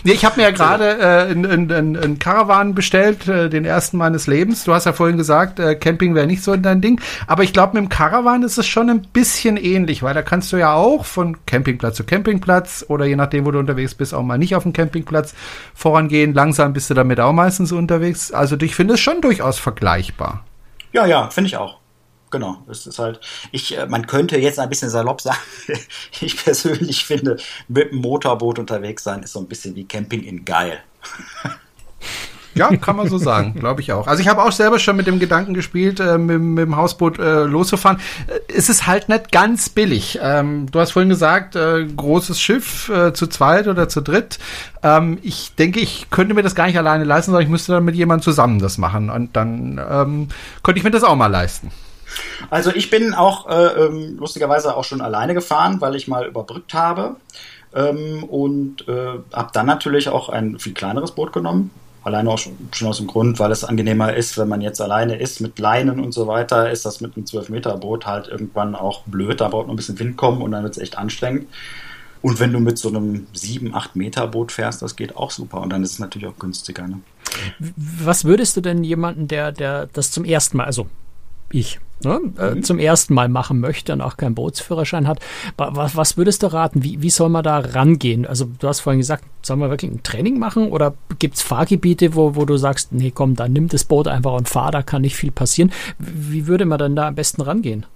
[0.04, 4.26] Nee, ich habe mir ja gerade äh, einen ein, Caravan bestellt, äh, den ersten meines
[4.26, 4.64] Lebens.
[4.64, 7.00] Du hast ja vorhin gesagt, äh, Camping wäre nicht so dein Ding.
[7.26, 10.52] Aber ich glaube, mit dem Caravan ist es schon ein bisschen ähnlich, weil da kannst
[10.52, 14.22] du ja auch von Campingplatz zu Campingplatz oder je nachdem, wo du unterwegs bist, auch
[14.22, 15.34] mal nicht auf dem Campingplatz
[15.74, 16.34] vorangehen.
[16.34, 18.32] Langsam bist du damit auch meistens unterwegs.
[18.32, 20.44] Also ich finde es schon durchaus vergleichbar.
[20.92, 21.78] Ja, ja, finde ich auch.
[22.36, 23.18] Genau, es ist halt,
[23.50, 25.38] ich, äh, man könnte jetzt ein bisschen salopp sagen,
[26.20, 30.44] ich persönlich finde, mit dem Motorboot unterwegs sein ist so ein bisschen wie Camping in
[30.44, 30.80] geil.
[32.54, 34.06] Ja, kann man so sagen, glaube ich auch.
[34.06, 37.18] Also ich habe auch selber schon mit dem Gedanken gespielt, äh, mit, mit, dem Hausboot
[37.18, 38.00] äh, loszufahren.
[38.26, 40.18] Äh, es ist halt nicht ganz billig.
[40.20, 44.38] Ähm, du hast vorhin gesagt, äh, großes Schiff zu zweit oder zu dritt.
[44.82, 47.84] Ähm, ich denke, ich könnte mir das gar nicht alleine leisten, sondern ich müsste dann
[47.86, 49.08] mit jemandem zusammen das machen.
[49.08, 50.28] Und dann ähm,
[50.62, 51.70] könnte ich mir das auch mal leisten.
[52.50, 56.74] Also ich bin auch äh, ähm, lustigerweise auch schon alleine gefahren, weil ich mal überbrückt
[56.74, 57.16] habe.
[57.74, 61.70] Ähm, und äh, habe dann natürlich auch ein viel kleineres Boot genommen.
[62.04, 65.18] Alleine auch schon, schon, aus dem Grund, weil es angenehmer ist, wenn man jetzt alleine
[65.18, 69.40] ist mit Leinen und so weiter, ist das mit einem 12-Meter-Boot halt irgendwann auch blöd.
[69.40, 71.48] Da braucht noch ein bisschen Wind kommen und dann wird es echt anstrengend.
[72.22, 75.60] Und wenn du mit so einem 7, 8 Meter Boot fährst, das geht auch super.
[75.60, 76.86] Und dann ist es natürlich auch günstiger.
[76.86, 77.00] Ne?
[77.76, 80.86] Was würdest du denn jemanden, der, der das zum ersten Mal, also
[81.50, 82.62] ich, ne, äh, mhm.
[82.62, 85.20] zum ersten Mal machen möchte und auch keinen Bootsführerschein hat.
[85.56, 86.82] Was, was würdest du raten?
[86.82, 88.26] Wie, wie soll man da rangehen?
[88.26, 92.14] Also du hast vorhin gesagt, soll man wirklich ein Training machen oder gibt es Fahrgebiete,
[92.14, 95.02] wo, wo du sagst, nee, komm, dann nimm das Boot einfach und fahr, da kann
[95.02, 95.72] nicht viel passieren.
[95.98, 97.86] Wie würde man denn da am besten rangehen?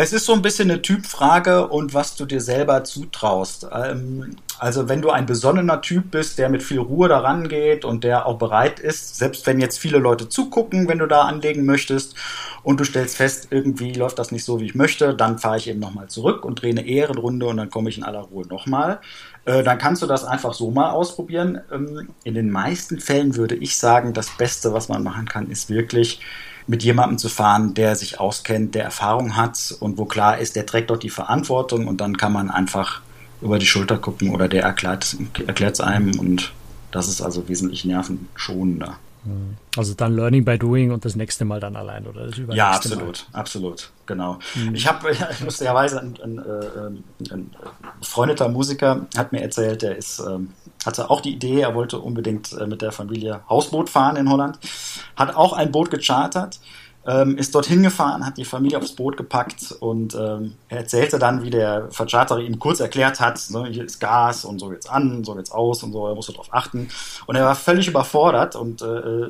[0.00, 3.66] Es ist so ein bisschen eine Typfrage und was du dir selber zutraust.
[3.72, 8.04] Ähm, also wenn du ein besonnener Typ bist, der mit viel Ruhe daran geht und
[8.04, 12.14] der auch bereit ist, selbst wenn jetzt viele Leute zugucken, wenn du da anlegen möchtest
[12.62, 15.66] und du stellst fest, irgendwie läuft das nicht so, wie ich möchte, dann fahre ich
[15.66, 19.00] eben nochmal zurück und drehe eine Ehrenrunde und dann komme ich in aller Ruhe nochmal.
[19.46, 21.60] Äh, dann kannst du das einfach so mal ausprobieren.
[21.72, 25.70] Ähm, in den meisten Fällen würde ich sagen, das Beste, was man machen kann, ist
[25.70, 26.20] wirklich
[26.68, 30.66] mit jemandem zu fahren, der sich auskennt, der Erfahrung hat und wo klar ist, der
[30.66, 33.00] trägt dort die Verantwortung und dann kann man einfach
[33.40, 36.52] über die Schulter gucken oder der erklärt es einem und
[36.90, 38.98] das ist also wesentlich nervenschonender.
[39.76, 42.26] Also dann Learning by Doing und das nächste Mal dann allein, oder?
[42.26, 43.40] Das ja, absolut, Mal.
[43.40, 44.38] absolut, genau.
[44.54, 44.74] Mhm.
[44.74, 45.10] Ich habe
[45.44, 47.50] lustigerweise ein, ein, ein, ein,
[48.00, 50.52] befreundeter Musiker hat mir erzählt, der ist, ähm,
[50.84, 54.58] hatte auch die Idee, er wollte unbedingt äh, mit der Familie Hausboot fahren in Holland,
[55.16, 56.60] hat auch ein Boot gechartert
[57.08, 61.42] ähm, ist dorthin gefahren, hat die Familie aufs Boot gepackt und ähm, er erzählte dann,
[61.42, 65.24] wie der Vercharterer ihm kurz erklärt hat, so, hier ist Gas und so geht's an,
[65.24, 66.88] so geht's aus und so, er musste darauf achten.
[67.24, 69.28] Und er war völlig überfordert und äh,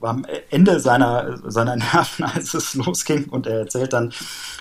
[0.00, 3.28] war am Ende seiner, seiner Nerven, als es losging.
[3.28, 4.12] Und er erzählt dann,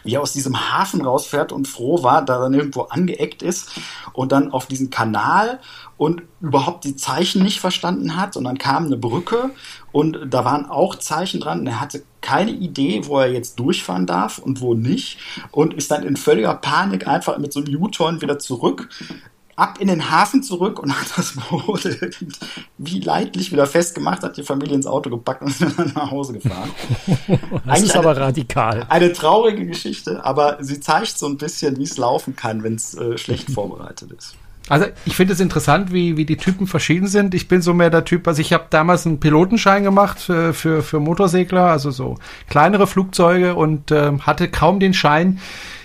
[0.04, 3.72] wie er aus diesem Hafen rausfährt und froh war, da er nirgendwo angeeckt ist
[4.14, 5.60] und dann auf diesen Kanal
[5.98, 8.38] und überhaupt die Zeichen nicht verstanden hat.
[8.38, 9.50] Und dann kam eine Brücke
[9.92, 11.62] und da waren auch Zeichen dran.
[11.62, 15.18] Und er hatte keine Idee, wo er jetzt durchfahren darf und wo nicht.
[15.52, 18.90] Und ist dann in völliger Panik einfach mit so einem U-Turn wieder zurück
[19.62, 21.88] ab in den Hafen zurück und hat das Boot
[22.78, 26.34] wie leidlich wieder festgemacht, hat die Familie ins Auto gepackt und ist dann nach Hause
[26.34, 26.72] gefahren.
[27.28, 28.86] das Eigentlich ist aber eine, radikal.
[28.90, 32.96] Eine traurige Geschichte, aber sie zeigt so ein bisschen, wie es laufen kann, wenn es
[32.96, 34.36] äh, schlecht vorbereitet ist.
[34.72, 37.34] Also ich finde es interessant, wie, wie die Typen verschieden sind.
[37.34, 40.82] Ich bin so mehr der Typ, also ich habe damals einen Pilotenschein gemacht für, für,
[40.82, 42.16] für Motorsegler, also so
[42.50, 45.40] kleinere Flugzeuge und äh, hatte kaum den Schein,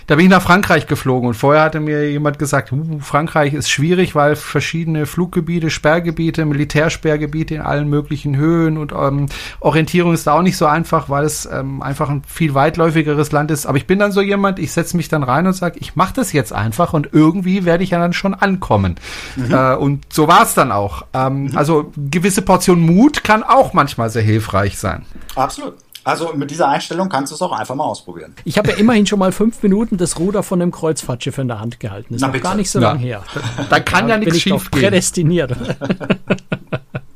[0.07, 3.69] Da bin ich nach Frankreich geflogen und vorher hatte mir jemand gesagt, uh, Frankreich ist
[3.69, 9.25] schwierig, weil verschiedene Fluggebiete, Sperrgebiete, Militärsperrgebiete in allen möglichen Höhen und ähm,
[9.59, 13.51] Orientierung ist da auch nicht so einfach, weil es ähm, einfach ein viel weitläufigeres Land
[13.51, 13.65] ist.
[13.65, 16.13] Aber ich bin dann so jemand, ich setze mich dann rein und sage, ich mache
[16.13, 18.95] das jetzt einfach und irgendwie werde ich ja dann schon ankommen.
[19.35, 19.53] Mhm.
[19.53, 21.05] Äh, und so war es dann auch.
[21.13, 21.57] Ähm, mhm.
[21.57, 25.05] Also gewisse Portion Mut kann auch manchmal sehr hilfreich sein.
[25.35, 25.75] Absolut.
[26.07, 28.33] Also mit dieser Einstellung kannst du es auch einfach mal ausprobieren.
[28.45, 31.59] Ich habe ja immerhin schon mal fünf Minuten das Ruder von einem Kreuzfahrtschiff in der
[31.59, 32.13] Hand gehalten.
[32.13, 32.91] Das ist noch gar nicht so ja.
[32.93, 33.23] lange her.
[33.69, 34.83] Da kann ja, ja nichts schief gehen.
[34.83, 35.51] Prädestiniert.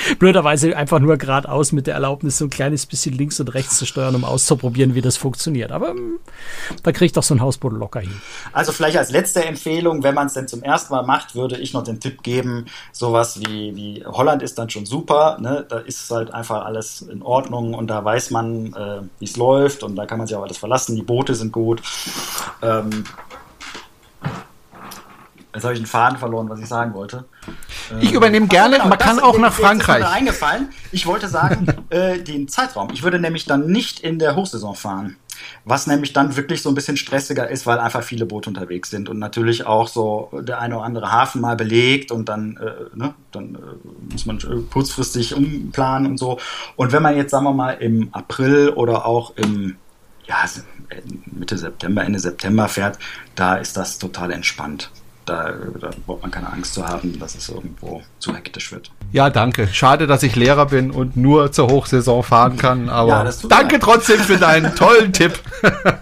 [0.18, 3.86] blöderweise einfach nur geradeaus mit der Erlaubnis, so ein kleines bisschen links und rechts zu
[3.86, 5.72] steuern, um auszuprobieren, wie das funktioniert.
[5.72, 6.18] Aber ähm,
[6.82, 8.20] da kriege ich doch so ein Hausboot locker hin.
[8.52, 11.72] Also vielleicht als letzte Empfehlung, wenn man es denn zum ersten Mal macht, würde ich
[11.72, 15.38] noch den Tipp geben, sowas wie, wie Holland ist dann schon super.
[15.40, 15.64] Ne?
[15.68, 19.82] Da ist halt einfach alles in Ordnung und da weiß man, äh, wie es läuft
[19.82, 20.96] und da kann man sich auch alles verlassen.
[20.96, 21.82] Die Boote sind gut.
[22.62, 23.04] Ähm,
[25.56, 27.24] Jetzt habe ich den Faden verloren, was ich sagen wollte.
[28.00, 30.00] Ich übernehme gerne, genau, man kann auch nach Frankreich.
[30.00, 30.68] Ist mir eingefallen.
[30.92, 32.90] Ich wollte sagen, äh, den Zeitraum.
[32.92, 35.16] Ich würde nämlich dann nicht in der Hochsaison fahren.
[35.64, 39.08] Was nämlich dann wirklich so ein bisschen stressiger ist, weil einfach viele Boote unterwegs sind
[39.08, 43.14] und natürlich auch so der eine oder andere Hafen mal belegt und dann, äh, ne,
[43.32, 44.38] dann äh, muss man
[44.70, 46.38] kurzfristig umplanen und so.
[46.76, 49.76] Und wenn man jetzt, sagen wir mal, im April oder auch im
[50.26, 50.44] ja,
[51.26, 52.98] Mitte September, Ende September fährt,
[53.34, 54.90] da ist das total entspannt
[55.26, 58.90] da, da braucht man keine Angst zu haben, dass es irgendwo zu hektisch wird.
[59.12, 59.68] Ja, danke.
[59.68, 63.82] Schade, dass ich Lehrer bin und nur zur Hochsaison fahren kann, aber ja, danke leid.
[63.82, 65.38] trotzdem für deinen tollen Tipp.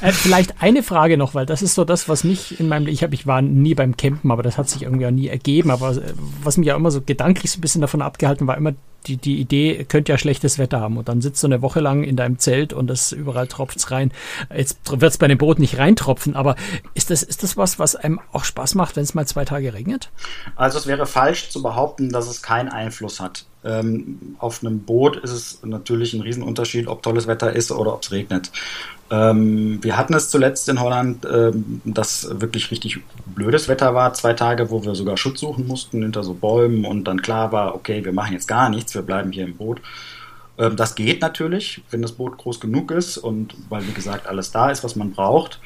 [0.00, 3.02] äh, vielleicht eine Frage noch, weil das ist so das, was mich in meinem, ich
[3.02, 5.96] habe, ich war nie beim Campen, aber das hat sich irgendwie auch nie ergeben, aber
[5.96, 8.74] äh, was mich ja immer so gedanklich so ein bisschen davon abgehalten war, immer
[9.06, 12.04] die, die Idee, könnte ja schlechtes Wetter haben und dann sitzt du eine Woche lang
[12.04, 14.12] in deinem Zelt und das überall tropft's rein.
[14.54, 16.56] Jetzt wird's bei dem Boot nicht reintropfen, aber
[16.94, 19.74] ist das, ist das was, was einem auch Spaß macht, wenn es mal zwei Tage
[19.74, 20.10] regnet?
[20.56, 23.46] Also es wäre falsch zu behaupten, dass es keinen Einfluss hat.
[23.64, 28.02] Ähm, auf einem Boot ist es natürlich ein Riesenunterschied, ob tolles Wetter ist oder ob
[28.02, 28.50] es regnet.
[29.12, 34.32] Ähm, wir hatten es zuletzt in Holland, ähm, dass wirklich richtig blödes Wetter war, zwei
[34.32, 38.06] Tage, wo wir sogar Schutz suchen mussten hinter so Bäumen und dann klar war, okay,
[38.06, 39.82] wir machen jetzt gar nichts, wir bleiben hier im Boot.
[40.56, 44.50] Ähm, das geht natürlich, wenn das Boot groß genug ist und weil, wie gesagt, alles
[44.50, 45.60] da ist, was man braucht.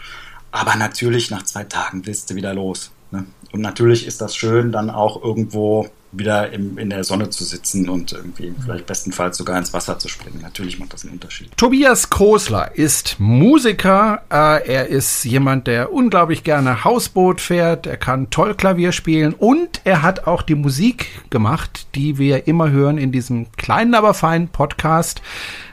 [0.51, 2.91] Aber natürlich nach zwei Tagen willst du wieder los.
[3.13, 3.27] Ne?
[3.53, 5.87] Und natürlich ist das schön, dann auch irgendwo
[6.19, 10.09] wieder im, in der Sonne zu sitzen und irgendwie vielleicht bestenfalls sogar ins Wasser zu
[10.09, 10.41] springen.
[10.43, 11.51] Natürlich macht das einen Unterschied.
[11.57, 14.23] Tobias Kosler ist Musiker.
[14.31, 17.87] Äh, er ist jemand, der unglaublich gerne Hausboot fährt.
[17.87, 22.71] Er kann toll Klavier spielen und er hat auch die Musik gemacht, die wir immer
[22.71, 25.21] hören in diesem kleinen, aber feinen Podcast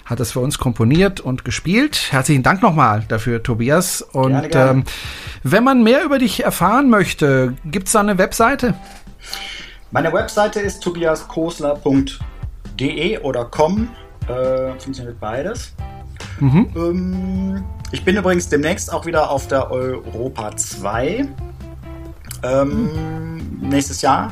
[0.05, 2.11] hat es für uns komponiert und gespielt.
[2.11, 4.01] Herzlichen Dank nochmal dafür, Tobias.
[4.01, 4.71] Und gerne, gerne.
[4.71, 4.83] Ähm,
[5.43, 8.75] wenn man mehr über dich erfahren möchte, gibt es da eine Webseite?
[9.93, 13.87] Meine Webseite ist tobiaskosler.de oder com.
[14.27, 15.75] Äh, funktioniert beides.
[16.39, 16.67] Mhm.
[16.75, 21.27] Ähm, ich bin übrigens demnächst auch wieder auf der Europa 2.
[22.41, 23.69] Ähm, mhm.
[23.69, 24.31] Nächstes Jahr.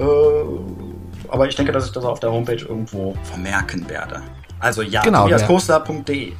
[0.00, 0.02] Äh,
[1.28, 4.20] aber ich denke, dass ich das auf der Homepage irgendwo vermerken werde.
[4.58, 6.32] Also ja, genau, tobiaskosler.de.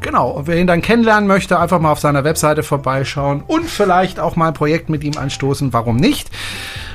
[0.00, 4.20] Genau, und wer ihn dann kennenlernen möchte, einfach mal auf seiner Webseite vorbeischauen und vielleicht
[4.20, 5.74] auch mal ein Projekt mit ihm anstoßen.
[5.74, 6.30] Warum nicht?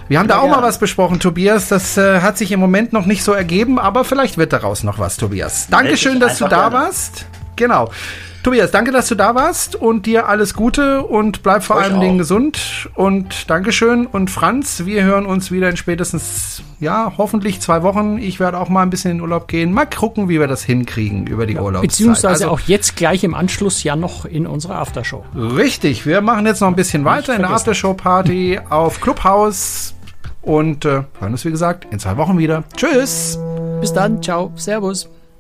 [0.10, 0.56] Wir haben ja, da auch ja.
[0.56, 1.70] mal was besprochen, Tobias.
[1.70, 4.98] Das äh, hat sich im Moment noch nicht so ergeben, aber vielleicht wird daraus noch
[4.98, 5.68] was, Tobias.
[5.70, 6.76] Dankeschön, dass du da gerne.
[6.76, 7.28] warst.
[7.56, 7.92] Genau.
[8.42, 12.18] Tobias, danke, dass du da warst und dir alles Gute und bleib vor allen Dingen
[12.18, 14.08] gesund und Dankeschön.
[14.08, 18.18] Und Franz, wir hören uns wieder in spätestens, ja, hoffentlich zwei Wochen.
[18.18, 19.74] Ich werde auch mal ein bisschen in Urlaub gehen.
[19.74, 21.90] Mal gucken, wie wir das hinkriegen über die ja, Urlaubszeit.
[21.90, 25.26] Beziehungsweise also, auch jetzt gleich im Anschluss ja noch in unserer Aftershow.
[25.36, 29.96] Richtig, wir machen jetzt noch ein bisschen weiter in der Aftershow-Party auf Clubhouse
[30.42, 32.64] und äh, hören uns, wie gesagt, in zwei Wochen wieder.
[32.76, 33.40] Tschüss.
[33.82, 34.22] Bis dann.
[34.22, 34.52] Ciao.
[34.56, 35.10] Servus.